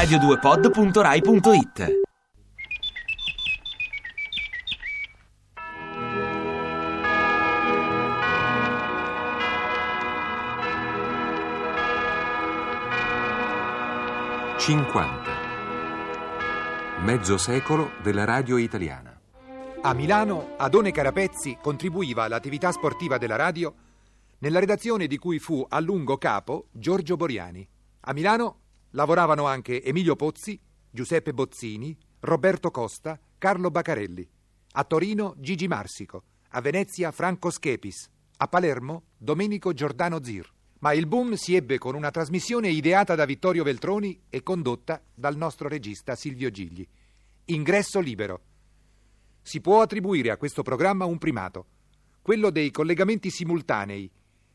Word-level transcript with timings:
radio2pod.rai.it 0.00 1.98
Cinquanta. 14.56 15.30
Mezzo 17.00 17.36
secolo 17.36 17.90
della 18.02 18.24
radio 18.24 18.56
italiana. 18.56 19.20
A 19.82 19.92
Milano, 19.92 20.54
Adone 20.56 20.92
Carapezzi 20.92 21.58
contribuiva 21.60 22.24
all'attività 22.24 22.72
sportiva 22.72 23.18
della 23.18 23.36
radio 23.36 23.74
nella 24.38 24.60
redazione 24.60 25.06
di 25.06 25.18
cui 25.18 25.38
fu 25.38 25.62
a 25.68 25.78
lungo 25.78 26.16
capo 26.16 26.68
Giorgio 26.72 27.16
Boriani. 27.16 27.68
A 28.00 28.14
Milano 28.14 28.60
lavoravano 28.90 29.46
anche 29.46 29.82
Emilio 29.82 30.16
Pozzi, 30.16 30.58
Giuseppe 30.90 31.32
Bozzini, 31.32 31.96
Roberto 32.20 32.70
Costa, 32.70 33.18
Carlo 33.38 33.70
Baccarelli. 33.70 34.28
A 34.72 34.84
Torino 34.84 35.34
Gigi 35.38 35.66
Marsico, 35.66 36.22
a 36.50 36.60
Venezia 36.60 37.10
Franco 37.10 37.50
Schepis, 37.50 38.08
a 38.38 38.48
Palermo 38.48 39.04
Domenico 39.16 39.72
Giordano 39.72 40.22
Zir. 40.22 40.48
Ma 40.80 40.92
il 40.92 41.06
boom 41.06 41.34
si 41.34 41.54
ebbe 41.54 41.78
con 41.78 41.94
una 41.94 42.10
trasmissione 42.10 42.70
ideata 42.70 43.14
da 43.14 43.24
Vittorio 43.24 43.64
Veltroni 43.64 44.22
e 44.30 44.42
condotta 44.42 45.02
dal 45.14 45.36
nostro 45.36 45.68
regista 45.68 46.14
Silvio 46.14 46.50
Gigli. 46.50 46.86
Ingresso 47.46 48.00
libero. 48.00 48.42
Si 49.42 49.60
può 49.60 49.82
attribuire 49.82 50.30
a 50.30 50.36
questo 50.36 50.62
programma 50.62 51.04
un 51.04 51.18
primato, 51.18 51.66
quello 52.22 52.50
dei 52.50 52.70
collegamenti 52.70 53.30
simultanei, 53.30 54.10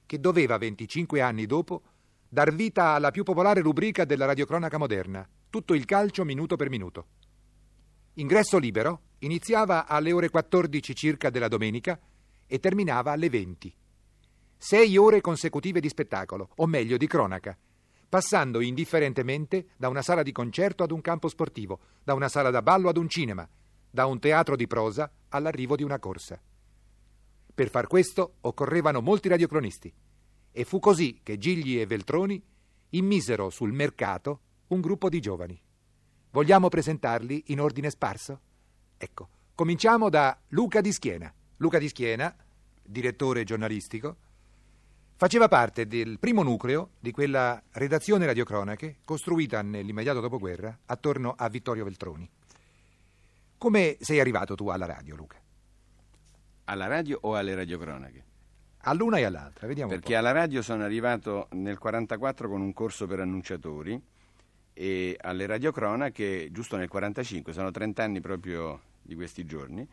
che 0.05 0.19
doveva 0.19 0.57
25 0.57 1.21
anni 1.21 1.45
dopo 1.45 1.81
dar 2.35 2.53
vita 2.53 2.87
alla 2.87 3.11
più 3.11 3.23
popolare 3.23 3.61
rubrica 3.61 4.03
della 4.03 4.25
radiocronaca 4.25 4.77
moderna, 4.77 5.25
tutto 5.49 5.73
il 5.73 5.85
calcio 5.85 6.25
minuto 6.25 6.57
per 6.57 6.69
minuto. 6.69 7.05
Ingresso 8.15 8.57
libero 8.57 9.03
iniziava 9.19 9.87
alle 9.87 10.11
ore 10.11 10.29
14 10.29 10.93
circa 10.93 11.29
della 11.29 11.47
domenica 11.47 11.97
e 12.45 12.59
terminava 12.59 13.13
alle 13.13 13.29
20. 13.29 13.73
Sei 14.57 14.97
ore 14.97 15.21
consecutive 15.21 15.79
di 15.79 15.87
spettacolo, 15.87 16.49
o 16.57 16.65
meglio 16.65 16.97
di 16.97 17.07
cronaca, 17.07 17.57
passando 18.09 18.59
indifferentemente 18.59 19.67
da 19.77 19.87
una 19.87 20.01
sala 20.01 20.21
di 20.21 20.33
concerto 20.33 20.83
ad 20.83 20.91
un 20.91 20.99
campo 20.99 21.29
sportivo, 21.29 21.79
da 22.03 22.13
una 22.15 22.27
sala 22.27 22.49
da 22.49 22.61
ballo 22.61 22.89
ad 22.89 22.97
un 22.97 23.07
cinema, 23.07 23.47
da 23.89 24.07
un 24.07 24.19
teatro 24.19 24.57
di 24.57 24.67
prosa 24.67 25.09
all'arrivo 25.29 25.77
di 25.77 25.83
una 25.83 25.99
corsa. 25.99 26.37
Per 27.53 27.69
far 27.69 27.87
questo 27.87 28.33
occorrevano 28.41 28.99
molti 28.99 29.29
radiocronisti 29.29 29.93
e 30.57 30.63
fu 30.63 30.79
così 30.79 31.19
che 31.21 31.37
Gigli 31.37 31.77
e 31.77 31.85
Veltroni 31.85 32.41
immisero 32.91 33.49
sul 33.49 33.73
mercato 33.73 34.39
un 34.67 34.79
gruppo 34.79 35.09
di 35.09 35.19
giovani. 35.19 35.61
Vogliamo 36.31 36.69
presentarli 36.69 37.43
in 37.47 37.59
ordine 37.59 37.89
sparso? 37.89 38.39
Ecco, 38.97 39.27
cominciamo 39.53 40.09
da 40.09 40.37
Luca 40.49 40.79
Di 40.79 40.93
Schiena. 40.93 41.31
Luca 41.57 41.77
Di 41.77 41.89
Schiena, 41.89 42.33
direttore 42.81 43.43
giornalistico, 43.43 44.15
faceva 45.17 45.49
parte 45.49 45.87
del 45.87 46.19
primo 46.19 46.41
nucleo 46.41 46.91
di 47.01 47.11
quella 47.11 47.61
redazione 47.71 48.25
radiocronache 48.25 48.99
costruita 49.03 49.61
nell'immediato 49.61 50.21
dopoguerra 50.21 50.79
attorno 50.85 51.35
a 51.37 51.49
Vittorio 51.49 51.83
Veltroni. 51.83 52.29
Come 53.57 53.97
sei 53.99 54.21
arrivato 54.21 54.55
tu 54.55 54.69
alla 54.69 54.85
radio, 54.85 55.17
Luca? 55.17 55.37
Alla 56.63 56.87
radio 56.87 57.17
o 57.23 57.35
alle 57.35 57.55
radiocronache? 57.55 58.34
All'una 58.87 59.17
e 59.17 59.23
all'altra, 59.23 59.65
vediamo 59.65 59.89
Perché 59.89 60.15
alla 60.15 60.31
radio 60.31 60.61
sono 60.61 60.83
arrivato 60.83 61.47
nel 61.51 61.79
44 61.79 62.47
con 62.47 62.61
un 62.61 62.71
corso 62.71 63.07
per 63.07 63.19
annunciatori 63.19 63.99
e 64.73 65.17
alle 65.21 65.45
radiocronache 65.47 66.49
giusto 66.51 66.77
nel 66.77 66.87
45, 66.87 67.51
sono 67.51 67.71
30 67.71 68.03
anni 68.03 68.21
proprio 68.21 68.79
di 69.01 69.15
questi 69.15 69.43
giorni. 69.43 69.87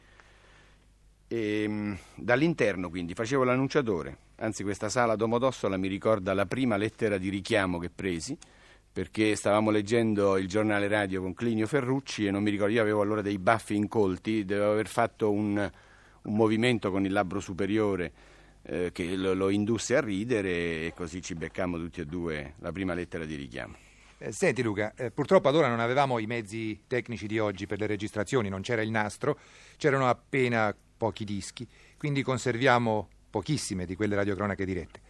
E, 1.26 1.68
mh, 1.68 1.98
dall'interno 2.16 2.90
quindi 2.90 3.14
facevo 3.14 3.44
l'annunciatore, 3.44 4.16
anzi 4.36 4.62
questa 4.62 4.90
sala 4.90 5.16
Domodossola 5.16 5.78
mi 5.78 5.88
ricorda 5.88 6.34
la 6.34 6.44
prima 6.44 6.76
lettera 6.76 7.16
di 7.16 7.30
richiamo 7.30 7.78
che 7.78 7.88
presi 7.88 8.36
perché 8.92 9.34
stavamo 9.36 9.70
leggendo 9.70 10.36
il 10.36 10.46
giornale 10.46 10.86
radio 10.86 11.22
con 11.22 11.32
Clinio 11.32 11.66
Ferrucci 11.66 12.26
e 12.26 12.30
non 12.30 12.42
mi 12.42 12.50
ricordo, 12.50 12.74
io 12.74 12.82
avevo 12.82 13.00
allora 13.00 13.22
dei 13.22 13.38
baffi 13.38 13.74
incolti, 13.74 14.44
dovevo 14.44 14.72
aver 14.72 14.86
fatto 14.86 15.30
un, 15.30 15.56
un 15.56 16.34
movimento 16.34 16.90
con 16.90 17.06
il 17.06 17.12
labbro 17.12 17.40
superiore 17.40 18.12
eh, 18.64 18.90
che 18.92 19.16
lo, 19.16 19.34
lo 19.34 19.48
indusse 19.48 19.96
a 19.96 20.00
ridere 20.00 20.86
e 20.86 20.92
così 20.94 21.22
ci 21.22 21.34
beccammo 21.34 21.76
tutti 21.78 22.00
e 22.00 22.06
due 22.06 22.54
la 22.58 22.72
prima 22.72 22.94
lettera 22.94 23.24
di 23.24 23.34
richiamo. 23.34 23.74
Eh, 24.18 24.30
senti 24.30 24.62
Luca, 24.62 24.94
eh, 24.94 25.10
purtroppo 25.10 25.48
allora 25.48 25.68
non 25.68 25.80
avevamo 25.80 26.18
i 26.18 26.26
mezzi 26.26 26.84
tecnici 26.86 27.26
di 27.26 27.38
oggi 27.38 27.66
per 27.66 27.80
le 27.80 27.86
registrazioni, 27.86 28.48
non 28.48 28.60
c'era 28.60 28.82
il 28.82 28.90
nastro, 28.90 29.38
c'erano 29.76 30.08
appena 30.08 30.74
pochi 30.96 31.24
dischi, 31.24 31.66
quindi 31.96 32.22
conserviamo 32.22 33.08
pochissime 33.30 33.84
di 33.84 33.96
quelle 33.96 34.14
radiocronache 34.14 34.64
dirette. 34.64 35.00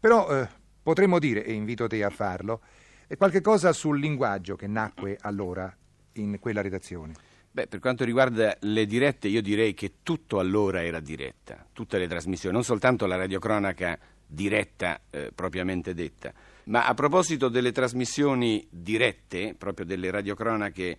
Però 0.00 0.28
eh, 0.28 0.48
potremmo 0.82 1.20
dire, 1.20 1.44
e 1.44 1.52
invito 1.52 1.86
te 1.86 2.02
a 2.02 2.10
farlo, 2.10 2.62
eh, 3.06 3.16
qualche 3.16 3.40
cosa 3.40 3.72
sul 3.72 4.00
linguaggio 4.00 4.56
che 4.56 4.66
nacque 4.66 5.16
allora 5.20 5.72
in 6.14 6.38
quella 6.40 6.62
redazione. 6.62 7.14
Beh, 7.56 7.68
per 7.68 7.78
quanto 7.78 8.04
riguarda 8.04 8.54
le 8.60 8.84
dirette, 8.84 9.28
io 9.28 9.40
direi 9.40 9.72
che 9.72 9.94
tutto 10.02 10.40
allora 10.40 10.84
era 10.84 11.00
diretta, 11.00 11.66
tutte 11.72 11.96
le 11.96 12.06
trasmissioni, 12.06 12.54
non 12.54 12.62
soltanto 12.62 13.06
la 13.06 13.16
radiocronaca 13.16 13.98
diretta 14.26 15.00
eh, 15.08 15.32
propriamente 15.34 15.94
detta. 15.94 16.34
Ma 16.64 16.86
a 16.86 16.92
proposito 16.92 17.48
delle 17.48 17.72
trasmissioni 17.72 18.66
dirette, 18.68 19.54
proprio 19.56 19.86
delle 19.86 20.10
radiocronache 20.10 20.98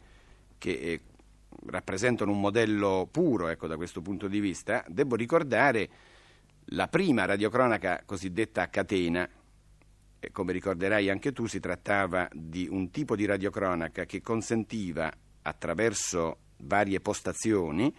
che 0.57 0.71
eh, 0.71 1.01
rappresentano 1.67 2.31
un 2.31 2.39
modello 2.39 3.07
puro 3.11 3.49
ecco, 3.49 3.67
da 3.67 3.75
questo 3.75 4.01
punto 4.01 4.27
di 4.27 4.39
vista, 4.39 4.83
devo 4.87 5.15
ricordare 5.15 5.87
la 6.69 6.87
prima 6.87 7.25
radiocronaca 7.25 8.01
cosiddetta 8.03 8.63
a 8.63 8.67
catena. 8.69 9.29
E 10.19 10.31
come 10.31 10.53
ricorderai 10.53 11.11
anche 11.11 11.33
tu, 11.33 11.45
si 11.45 11.59
trattava 11.59 12.27
di 12.33 12.67
un 12.67 12.89
tipo 12.89 13.15
di 13.15 13.25
radiocronaca 13.25 14.05
che 14.05 14.23
consentiva, 14.23 15.13
attraverso 15.43 16.39
varie 16.59 16.99
postazioni, 16.99 17.93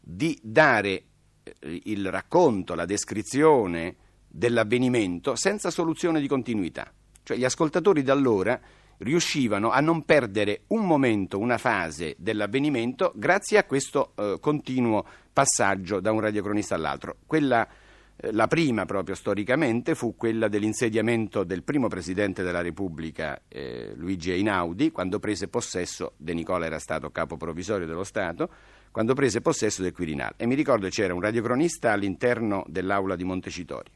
di 0.00 0.38
dare 0.42 1.02
eh, 1.42 1.80
il 1.84 2.10
racconto, 2.10 2.74
la 2.74 2.84
descrizione 2.84 3.96
dell'avvenimento 4.26 5.36
senza 5.36 5.70
soluzione 5.70 6.20
di 6.20 6.26
continuità. 6.26 6.92
Cioè 7.22 7.36
gli 7.36 7.44
ascoltatori 7.44 8.02
da 8.02 8.12
allora 8.12 8.60
riuscivano 8.98 9.70
a 9.70 9.80
non 9.80 10.04
perdere 10.04 10.62
un 10.68 10.86
momento, 10.86 11.38
una 11.38 11.58
fase 11.58 12.14
dell'avvenimento 12.18 13.12
grazie 13.14 13.58
a 13.58 13.64
questo 13.64 14.12
eh, 14.16 14.38
continuo 14.40 15.06
passaggio 15.32 16.00
da 16.00 16.12
un 16.12 16.20
radiocronista 16.20 16.74
all'altro. 16.74 17.16
Quella, 17.26 17.66
la 18.16 18.46
prima 18.46 18.86
proprio 18.86 19.14
storicamente 19.14 19.94
fu 19.94 20.16
quella 20.16 20.48
dell'insediamento 20.48 21.44
del 21.44 21.62
primo 21.62 21.88
presidente 21.88 22.42
della 22.42 22.62
Repubblica, 22.62 23.42
eh, 23.48 23.92
Luigi 23.96 24.30
Einaudi, 24.30 24.90
quando 24.92 25.18
prese 25.18 25.48
possesso, 25.48 26.12
De 26.16 26.32
Nicola 26.32 26.66
era 26.66 26.78
stato 26.78 27.10
capo 27.10 27.36
provvisorio 27.36 27.86
dello 27.86 28.04
Stato, 28.04 28.48
quando 28.90 29.14
prese 29.14 29.40
possesso 29.40 29.82
del 29.82 29.92
Quirinale. 29.92 30.34
E 30.36 30.46
mi 30.46 30.54
ricordo 30.54 30.88
c'era 30.88 31.12
un 31.12 31.20
radiocronista 31.20 31.92
all'interno 31.92 32.64
dell'aula 32.68 33.16
di 33.16 33.24
Montecitorio 33.24 33.92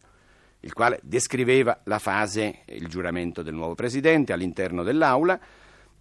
il 0.60 0.72
quale 0.72 0.98
descriveva 1.02 1.80
la 1.84 1.98
fase, 1.98 2.62
il 2.66 2.88
giuramento 2.88 3.42
del 3.42 3.54
nuovo 3.54 3.74
presidente 3.74 4.32
all'interno 4.32 4.82
dell'aula, 4.82 5.38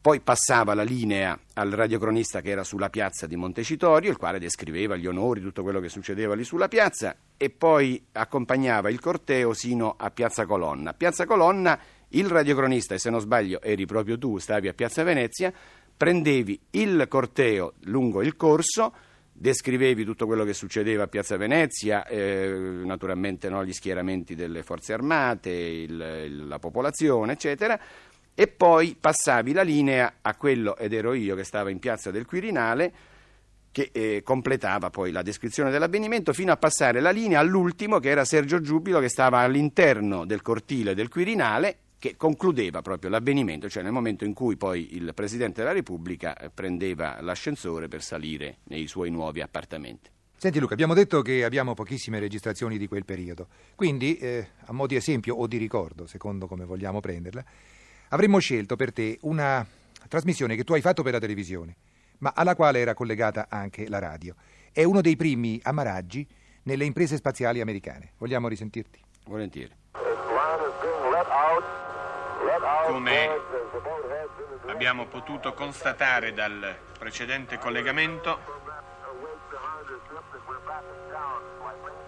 poi 0.07 0.22
passava 0.22 0.73
la 0.73 0.84
linea 0.84 1.38
al 1.56 1.69
radiocronista 1.69 2.40
che 2.40 2.51
era 2.51 2.63
sulla 2.63 2.90
piazza 2.90 3.28
di 3.28 3.35
Montecitorio, 3.35 4.09
il 4.09 4.16
quale 4.16 4.40
descriveva 4.40 4.95
gli 4.95 5.06
onori, 5.06 5.41
tutto 5.41 5.63
quello 5.63 5.81
che 5.81 5.90
succedeva 5.90 6.34
lì 6.34 6.45
sulla 6.45 6.69
piazza, 6.69 7.13
e 7.35 7.50
poi 7.50 8.01
accompagnava 8.13 8.90
il 8.90 9.01
corteo 9.01 9.52
sino 9.52 9.96
a 9.97 10.09
Piazza 10.09 10.46
Colonna. 10.46 10.93
Piazza 10.93 11.26
Colonna, 11.26 11.78
il 12.11 12.29
radiocronista, 12.29 12.96
e 12.96 12.99
se 12.99 13.09
non 13.09 13.20
sbaglio 13.20 13.61
eri 13.61 13.85
proprio 13.85 14.17
tu, 14.17 14.37
stavi 14.37 14.70
a 14.70 14.73
Piazza 14.73 15.03
Venezia, 15.03 15.52
prendevi 15.97 16.58
il 16.70 17.05
corteo 17.09 17.73
lungo 17.82 18.22
il 18.22 18.37
corso, 18.37 18.93
descrivevi 19.34 20.05
tutto 20.05 20.26
quello 20.26 20.46
che 20.46 20.53
succedeva 20.53 21.03
a 21.03 21.08
Piazza 21.08 21.35
Venezia, 21.35 22.08
eh, 22.08 22.47
naturalmente 22.85 23.49
no, 23.49 23.66
gli 23.66 23.73
schieramenti 23.73 24.35
delle 24.35 24.64
forze 24.64 24.93
armate, 24.93 25.49
il, 25.49 26.23
il, 26.26 26.47
la 26.47 26.59
popolazione, 26.59 27.34
eccetera, 27.34 27.78
e 28.39 28.47
poi 28.47 28.95
passavi 28.99 29.51
la 29.51 29.63
linea 29.63 30.17
a 30.22 30.35
quello, 30.35 30.78
ed 30.78 30.93
ero 30.93 31.16
io 31.16 31.35
che 31.35 31.43
stava 31.43 31.72
in 31.72 31.79
Piazza 31.79 32.11
del 32.11 32.28
Quirinale, 32.28 32.93
che 33.72 33.89
eh, 33.91 34.22
completava 34.23 34.91
poi 34.91 35.11
la 35.11 35.23
descrizione 35.23 35.72
dell'avvenimento, 35.72 36.34
fino 36.34 36.51
a 36.51 36.57
passare 36.57 36.99
la 36.99 37.09
linea 37.09 37.39
all'ultimo, 37.39 37.97
che 37.97 38.09
era 38.09 38.25
Sergio 38.25 38.61
Giubilo, 38.61 38.99
che 38.99 39.09
stava 39.09 39.39
all'interno 39.39 40.23
del 40.23 40.43
cortile 40.43 40.93
del 40.93 41.09
Quirinale 41.09 41.78
che 41.97 42.16
concludeva 42.16 42.84
proprio 42.84 43.09
l'avvenimento, 43.09 43.67
cioè 43.69 43.81
nel 43.81 43.91
momento 43.91 44.23
in 44.23 44.35
cui 44.35 44.55
poi 44.55 44.95
il 44.95 45.16
Presidente 45.16 45.61
della 45.61 45.73
Repubblica 45.73 46.37
eh, 46.37 46.51
prendeva 46.51 47.19
l'ascensore 47.22 47.87
per 47.87 48.03
salire 48.03 48.57
nei 48.66 48.85
suoi 48.85 49.09
nuovi 49.09 49.41
appartamenti. 49.41 50.11
Senti 50.37 50.59
Luca, 50.59 50.73
abbiamo 50.73 50.93
detto 50.93 51.23
che 51.23 51.43
abbiamo 51.43 51.73
pochissime 51.73 52.19
registrazioni 52.19 52.78
di 52.78 52.85
quel 52.85 53.03
periodo, 53.03 53.47
quindi 53.73 54.16
eh, 54.17 54.49
a 54.66 54.73
mo' 54.73 54.85
di 54.85 54.95
esempio 54.95 55.34
o 55.34 55.47
di 55.47 55.57
ricordo, 55.57 56.05
secondo 56.05 56.45
come 56.45 56.66
vogliamo 56.66 56.99
prenderla, 56.99 57.43
avremmo 58.09 58.40
scelto 58.40 58.76
per 58.76 58.94
te 58.94 59.18
una 59.22 59.66
trasmissione 60.08 60.56
che 60.56 60.64
tu 60.64 60.74
hai 60.74 60.82
fatto 60.82 61.04
per 61.04 61.14
la 61.14 61.20
televisione, 61.20 61.76
ma 62.20 62.34
alla 62.36 62.56
quale 62.56 62.80
era 62.80 62.94
collegata 62.94 63.48
anche 63.50 63.88
la 63.90 64.00
radio. 64.00 64.36
È 64.72 64.84
uno 64.84 65.02
dei 65.02 65.16
primi 65.16 65.59
amaraggi 65.64 66.28
nelle 66.64 66.86
imprese 66.86 67.16
spaziali 67.18 67.62
americane. 67.62 68.12
Vogliamo 68.18 68.48
risentirti? 68.48 69.00
Volentieri. 69.26 69.76
Come 72.88 73.30
abbiamo 74.68 75.08
potuto 75.08 75.54
constatare 75.54 76.34
dal 76.34 76.76
precedente 76.98 77.58
collegamento, 77.58 78.40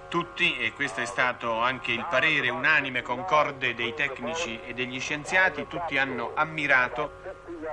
tutti, 0.10 0.58
e 0.58 0.74
questo 0.74 1.00
è 1.00 1.06
stato 1.06 1.60
anche 1.60 1.92
il 1.92 2.06
parere 2.10 2.50
unanime, 2.50 3.02
concorde 3.02 3.74
dei 3.74 3.94
tecnici 3.94 4.60
e 4.66 4.74
degli 4.74 5.00
scienziati, 5.00 5.68
tutti 5.68 5.98
hanno 5.98 6.34
ammirato 6.36 7.22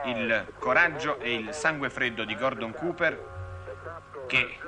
il 0.04 0.52
coraggio 0.58 1.18
e 1.18 1.34
il 1.34 1.52
sangue 1.52 1.90
freddo 1.90 2.24
di 2.24 2.36
Gordon 2.36 2.72
Cooper 2.72 3.34
che 4.26 4.58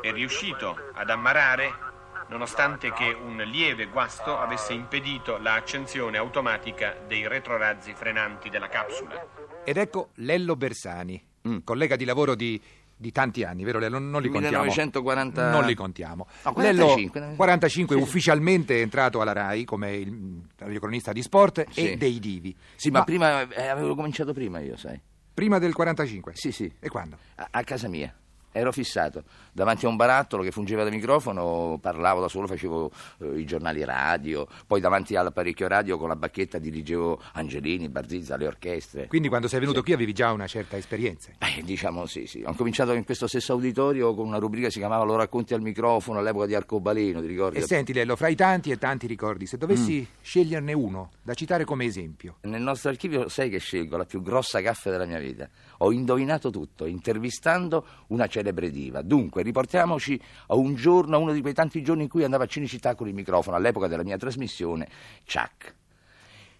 è 0.00 0.12
riuscito 0.12 0.76
ad 0.94 1.10
ammarare 1.10 1.86
nonostante 2.28 2.92
che 2.92 3.10
un 3.10 3.36
lieve 3.36 3.86
guasto 3.86 4.38
avesse 4.38 4.72
impedito 4.72 5.38
l'accensione 5.38 6.18
automatica 6.18 6.96
dei 7.06 7.26
retrorazzi 7.26 7.94
frenanti 7.94 8.48
della 8.50 8.68
capsula. 8.68 9.26
Ed 9.64 9.76
ecco 9.76 10.10
Lello 10.16 10.56
Bersani, 10.56 11.22
mm. 11.48 11.58
collega 11.64 11.96
di 11.96 12.04
lavoro 12.04 12.34
di, 12.34 12.60
di, 12.98 13.12
tanti 13.12 13.44
anni, 13.44 13.64
vero 13.64 13.78
Lello? 13.78 13.98
Non 13.98 14.20
li 14.20 14.28
contiamo. 14.28 14.58
1940... 14.58 15.50
Non 15.50 15.64
li 15.64 15.74
contiamo. 15.74 16.26
No, 16.44 16.52
45. 16.52 17.20
Lello, 17.20 17.34
45 17.36 17.96
sì. 17.96 18.02
ufficialmente 18.02 18.76
è 18.76 18.80
entrato 18.80 19.20
alla 19.20 19.32
RAI 19.32 19.64
come 19.64 19.96
il 19.96 20.42
radiocronista 20.56 21.12
di 21.12 21.22
sport 21.22 21.66
sì. 21.70 21.92
e 21.92 21.96
dei 21.96 22.18
divi. 22.18 22.54
Sì, 22.74 22.90
ma, 22.90 22.98
ma 22.98 23.04
prima 23.04 23.48
eh, 23.48 23.66
avevo 23.68 23.94
cominciato 23.94 24.32
prima 24.32 24.58
io, 24.60 24.76
sai. 24.76 25.00
Prima 25.32 25.58
del 25.58 25.72
45? 25.72 26.32
Sì, 26.34 26.52
sì. 26.52 26.72
E 26.80 26.88
quando? 26.88 27.16
a, 27.36 27.48
a 27.50 27.62
casa 27.62 27.88
mia 27.88 28.12
ero 28.58 28.72
fissato 28.72 29.24
davanti 29.58 29.86
a 29.86 29.88
un 29.88 29.96
barattolo 29.96 30.42
che 30.42 30.52
fungeva 30.52 30.84
da 30.84 30.90
microfono, 30.90 31.78
parlavo 31.80 32.20
da 32.20 32.28
solo, 32.28 32.46
facevo 32.46 32.90
eh, 33.18 33.40
i 33.40 33.44
giornali 33.44 33.84
radio, 33.84 34.46
poi 34.66 34.80
davanti 34.80 35.16
all'apparecchio 35.16 35.66
radio 35.66 35.98
con 35.98 36.08
la 36.08 36.16
bacchetta 36.16 36.58
dirigevo 36.58 37.20
Angelini, 37.32 37.88
Barzizza, 37.88 38.36
le 38.36 38.46
orchestre. 38.46 39.08
Quindi 39.08 39.28
quando 39.28 39.48
sei 39.48 39.58
venuto 39.58 39.78
sì. 39.78 39.84
qui 39.84 39.92
avevi 39.94 40.12
già 40.12 40.30
una 40.30 40.46
certa 40.46 40.76
esperienza? 40.76 41.32
Eh, 41.38 41.62
diciamo 41.64 42.06
sì, 42.06 42.26
sì. 42.26 42.42
Ho 42.46 42.54
cominciato 42.54 42.92
in 42.92 43.04
questo 43.04 43.26
stesso 43.26 43.52
auditorio 43.52 44.14
con 44.14 44.26
una 44.26 44.38
rubrica 44.38 44.66
che 44.66 44.72
si 44.72 44.78
chiamava 44.78 45.04
Lo 45.04 45.16
racconti 45.16 45.54
al 45.54 45.60
microfono 45.60 46.20
all'epoca 46.20 46.46
di 46.46 46.54
Arcobaleno, 46.54 47.20
ti 47.20 47.26
ricordi? 47.26 47.58
E 47.58 47.62
senti 47.62 47.92
Lello, 47.92 48.14
fra 48.14 48.28
i 48.28 48.36
tanti 48.36 48.70
e 48.70 48.78
tanti 48.78 49.08
ricordi, 49.08 49.46
se 49.46 49.58
dovessi 49.58 50.06
mm. 50.08 50.22
sceglierne 50.22 50.72
uno 50.72 51.10
da 51.20 51.34
citare 51.34 51.64
come 51.64 51.84
esempio. 51.84 52.36
Nel 52.42 52.62
nostro 52.62 52.90
archivio 52.90 53.28
sai 53.28 53.50
che 53.50 53.58
scelgo 53.58 53.96
la 53.96 54.04
più 54.04 54.22
grossa 54.22 54.60
gaffa 54.60 54.90
della 54.90 55.04
mia 55.04 55.18
vita. 55.18 55.48
Ho 55.78 55.90
indovinato 55.92 56.50
tutto, 56.50 56.84
intervistando 56.86 57.86
una 58.08 58.26
celebre 58.26 58.70
diva. 58.70 59.02
Dunque, 59.02 59.42
riportiamoci 59.42 60.20
a 60.48 60.54
un 60.54 60.74
giorno, 60.74 61.16
a 61.16 61.18
uno 61.18 61.32
di 61.32 61.40
quei 61.40 61.54
tanti 61.54 61.82
giorni 61.82 62.02
in 62.04 62.08
cui 62.08 62.24
andava 62.24 62.44
a 62.44 62.46
Cinecittà 62.46 62.94
con 62.94 63.08
il 63.08 63.14
microfono, 63.14 63.56
all'epoca 63.56 63.86
della 63.86 64.02
mia 64.02 64.16
trasmissione, 64.16 64.88
Chuck. 65.24 65.74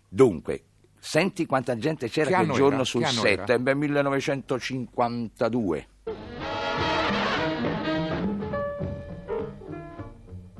Dunque, 0.08 0.64
senti 0.98 1.46
quanta 1.46 1.76
gente 1.76 2.08
c'era 2.08 2.36
quel 2.36 2.50
giorno 2.52 2.76
era? 2.76 2.84
sul 2.84 3.04
set, 3.06 3.50
era? 3.50 3.74
1952. 3.74 5.88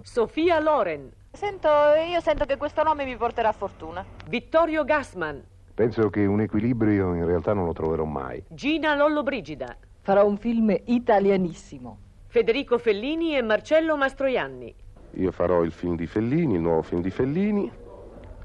Sofia 0.02 0.58
Loren. 0.58 1.12
Sento, 1.31 1.69
io 2.10 2.20
sento 2.20 2.44
che 2.44 2.56
questo 2.56 2.82
nome 2.82 3.05
mi 3.05 3.16
porterà 3.16 3.52
fortuna. 3.52 4.05
Vittorio 4.26 4.82
Gassman. 4.84 5.44
Penso 5.78 6.10
che 6.10 6.26
un 6.26 6.40
equilibrio 6.40 7.14
in 7.14 7.25
realtà 7.25 7.52
non 7.52 7.64
lo 7.64 7.72
troverò 7.72 8.02
mai. 8.02 8.42
Gina 8.48 8.96
Lollobrigida. 8.96 9.76
Farà 10.00 10.25
un 10.25 10.36
film 10.36 10.76
italianissimo. 10.86 11.98
Federico 12.26 12.78
Fellini 12.78 13.36
e 13.36 13.42
Marcello 13.42 13.96
Mastroianni. 13.96 14.75
Io 15.12 15.30
farò 15.30 15.62
il 15.62 15.70
film 15.70 15.94
di 15.94 16.06
Fellini, 16.06 16.54
il 16.54 16.60
nuovo 16.62 16.82
film 16.82 17.00
di 17.00 17.10
Fellini, 17.10 17.70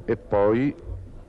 e 0.06 0.16
poi 0.16 0.76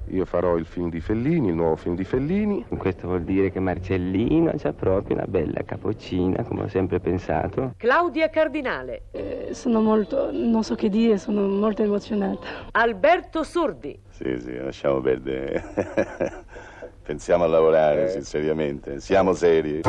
io 0.09 0.25
farò 0.27 0.59
il 0.59 0.67
film 0.67 0.91
di 0.91 1.01
Fellini, 1.01 1.49
il 1.49 1.55
nuovo 1.55 1.77
film 1.77 1.95
di 1.95 2.05
Fellini. 2.05 2.67
Questo 2.77 3.07
vuol 3.07 3.23
dire 3.23 3.51
che 3.51 3.61
Marcellino 3.61 4.53
ha 4.63 4.73
proprio 4.75 5.17
una 5.17 5.27
bella 5.27 5.63
capocina, 5.65 6.45
come 6.45 6.65
ho 6.65 6.69
sempre 6.69 7.01
pensato. 7.01 7.73
Claudia 7.79 8.29
Cardinale. 8.29 9.05
Eh, 9.11 9.49
sono 9.53 9.81
molto, 9.81 10.31
non 10.31 10.63
so 10.65 10.75
che 10.75 10.91
dire, 10.91 11.17
sono 11.17 11.49
molto 11.49 11.83
emozionata. 11.83 12.47
Alberto 12.73 13.43
Sordi. 13.43 14.04
Sì, 14.15 14.39
sì, 14.39 14.57
lasciamo 14.57 15.01
perdere. 15.01 16.45
Pensiamo 17.03 17.43
a 17.43 17.49
lavorare, 17.49 18.11
sì, 18.11 18.23
seriamente. 18.23 19.01
Siamo 19.01 19.33
seri. 19.33 19.81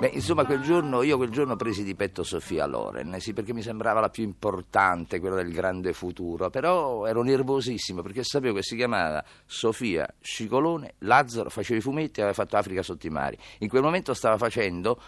Beh, 0.00 0.10
insomma, 0.12 0.44
quel 0.44 0.60
giorno, 0.60 1.00
io 1.00 1.16
quel 1.16 1.30
giorno 1.30 1.56
presi 1.56 1.82
di 1.82 1.94
petto 1.94 2.22
Sofia 2.24 2.66
Loren, 2.66 3.18
sì, 3.20 3.32
perché 3.32 3.54
mi 3.54 3.62
sembrava 3.62 4.00
la 4.00 4.10
più 4.10 4.22
importante, 4.22 5.18
quella 5.18 5.36
del 5.36 5.50
grande 5.50 5.94
futuro, 5.94 6.50
però 6.50 7.06
ero 7.06 7.22
nervosissimo 7.22 8.02
perché 8.02 8.22
sapevo 8.22 8.56
che 8.56 8.62
si 8.62 8.76
chiamava 8.76 9.24
Sofia 9.46 10.06
Scicolone, 10.20 10.96
Lazzaro, 10.98 11.48
faceva 11.48 11.78
i 11.78 11.82
fumetti 11.82 12.20
e 12.20 12.24
aveva 12.24 12.36
fatto 12.36 12.58
Africa 12.58 12.82
sotto 12.82 13.06
i 13.06 13.10
mari. 13.10 13.38
In 13.60 13.68
quel 13.68 13.80
momento 13.80 14.12
stava 14.12 14.36
facendo 14.36 15.00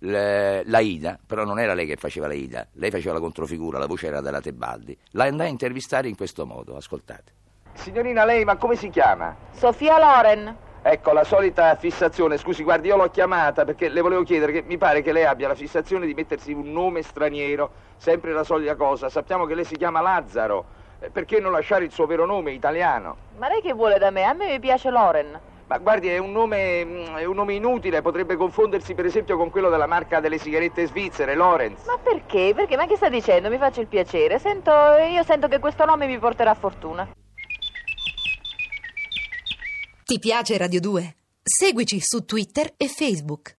la 0.00 0.78
Ida, 0.78 1.18
però 1.24 1.44
non 1.44 1.58
era 1.58 1.74
lei 1.74 1.86
che 1.86 1.96
faceva 1.96 2.26
la 2.26 2.34
Ida, 2.34 2.66
lei 2.74 2.90
faceva 2.90 3.14
la 3.14 3.20
controfigura, 3.20 3.78
la 3.78 3.86
voce 3.86 4.06
era 4.06 4.20
della 4.20 4.40
Tebaldi. 4.40 4.96
La 5.12 5.24
andai 5.24 5.46
a 5.48 5.50
intervistare 5.50 6.08
in 6.08 6.16
questo 6.16 6.46
modo, 6.46 6.76
ascoltate. 6.76 7.32
Signorina, 7.74 8.24
lei 8.24 8.44
ma 8.44 8.56
come 8.56 8.76
si 8.76 8.88
chiama? 8.90 9.36
Sofia 9.52 9.98
Loren. 9.98 10.56
Ecco, 10.82 11.12
la 11.12 11.24
solita 11.24 11.76
fissazione. 11.76 12.38
Scusi, 12.38 12.62
guardi, 12.62 12.88
io 12.88 12.96
l'ho 12.96 13.10
chiamata 13.10 13.64
perché 13.64 13.90
le 13.90 14.00
volevo 14.00 14.22
chiedere 14.22 14.52
che 14.52 14.62
mi 14.62 14.78
pare 14.78 15.02
che 15.02 15.12
lei 15.12 15.24
abbia 15.24 15.48
la 15.48 15.54
fissazione 15.54 16.06
di 16.06 16.14
mettersi 16.14 16.52
un 16.52 16.72
nome 16.72 17.02
straniero, 17.02 17.70
sempre 17.98 18.32
la 18.32 18.44
solita 18.44 18.74
cosa. 18.76 19.10
Sappiamo 19.10 19.44
che 19.44 19.54
lei 19.54 19.64
si 19.64 19.76
chiama 19.76 20.00
Lazzaro. 20.00 20.78
Eh, 21.00 21.10
perché 21.10 21.38
non 21.38 21.52
lasciare 21.52 21.84
il 21.84 21.92
suo 21.92 22.06
vero 22.06 22.24
nome 22.24 22.52
italiano? 22.52 23.16
Ma 23.38 23.48
lei 23.48 23.60
che 23.60 23.74
vuole 23.74 23.98
da 23.98 24.10
me? 24.10 24.24
A 24.24 24.32
me 24.32 24.46
mi 24.46 24.60
piace 24.60 24.88
Loren. 24.90 25.38
Ma 25.70 25.78
guardi, 25.78 26.08
è 26.08 26.18
un, 26.18 26.32
nome, 26.32 26.80
è 27.14 27.24
un 27.24 27.36
nome 27.36 27.54
inutile, 27.54 28.02
potrebbe 28.02 28.34
confondersi 28.34 28.92
per 28.92 29.04
esempio 29.04 29.36
con 29.36 29.50
quello 29.50 29.70
della 29.70 29.86
marca 29.86 30.18
delle 30.18 30.36
sigarette 30.36 30.84
svizzere, 30.88 31.36
Lorenz. 31.36 31.86
Ma 31.86 31.96
perché? 31.96 32.52
Perché? 32.56 32.76
Ma 32.76 32.86
che 32.86 32.96
sta 32.96 33.08
dicendo? 33.08 33.48
Mi 33.48 33.56
faccia 33.56 33.80
il 33.80 33.86
piacere. 33.86 34.40
Sento, 34.40 34.72
io 35.08 35.22
sento 35.22 35.46
che 35.46 35.60
questo 35.60 35.84
nome 35.84 36.08
mi 36.08 36.18
porterà 36.18 36.54
fortuna. 36.54 37.08
Ti 40.02 40.18
piace 40.18 40.58
Radio 40.58 40.80
2? 40.80 41.14
Seguici 41.40 42.00
su 42.00 42.24
Twitter 42.24 42.72
e 42.76 42.88
Facebook. 42.88 43.48